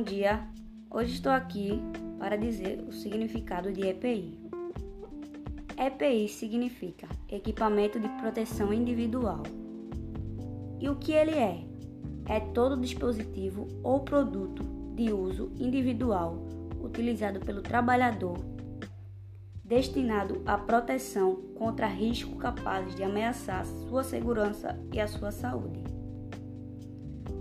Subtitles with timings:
[0.00, 0.46] dia.
[0.90, 1.80] Hoje estou aqui
[2.18, 4.38] para dizer o significado de EPI.
[5.76, 9.42] EPI significa Equipamento de Proteção Individual.
[10.80, 11.64] E o que ele é?
[12.26, 14.62] É todo dispositivo ou produto
[14.94, 16.46] de uso individual
[16.80, 18.38] utilizado pelo trabalhador
[19.64, 25.82] destinado à proteção contra riscos capazes de ameaçar sua segurança e a sua saúde.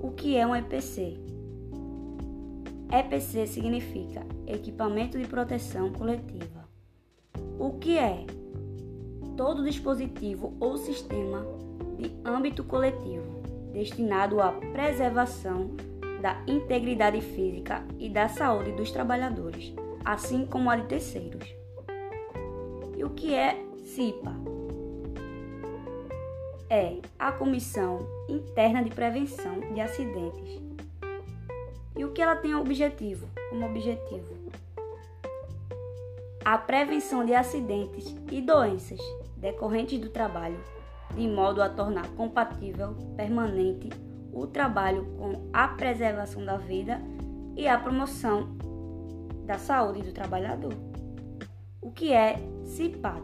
[0.02, 1.31] O que é um EPC?
[2.92, 6.68] EPC significa Equipamento de Proteção Coletiva.
[7.58, 8.26] O que é?
[9.38, 11.46] Todo dispositivo ou sistema
[11.98, 13.42] de âmbito coletivo
[13.72, 15.72] destinado à preservação
[16.22, 21.48] da integridade física e da saúde dos trabalhadores, assim como a de terceiros.
[22.98, 24.36] E o que é CIPA?
[26.70, 30.71] É a Comissão Interna de Prevenção de Acidentes
[32.02, 34.34] e o que ela tem objetivo, como objetivo?
[36.44, 39.00] A prevenção de acidentes e doenças
[39.38, 40.60] decorrentes do trabalho,
[41.14, 43.88] de modo a tornar compatível, permanente
[44.34, 47.00] o trabalho com a preservação da vida
[47.56, 48.58] e a promoção
[49.46, 50.74] da saúde do trabalhador.
[51.84, 53.22] O que é CIPAT?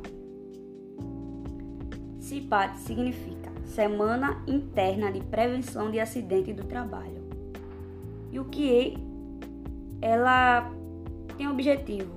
[2.19, 7.26] CIPAT significa Semana Interna de Prevenção de Acidente do Trabalho
[8.37, 8.95] e o que
[9.99, 10.71] ela
[11.35, 12.15] tem objetivo.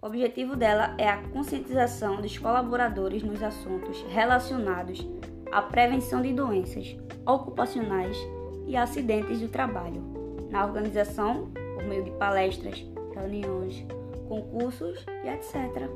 [0.00, 5.06] O objetivo dela é a conscientização dos colaboradores nos assuntos relacionados
[5.52, 8.16] à prevenção de doenças ocupacionais
[8.66, 10.02] e acidentes do trabalho,
[10.50, 12.82] na organização por meio de palestras,
[13.14, 13.84] reuniões,
[14.28, 15.90] concursos e etc.